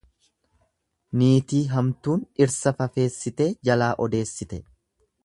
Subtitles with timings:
[1.21, 4.65] Niitii hamtuun dhirsa fafeessitee jalaa odeessite.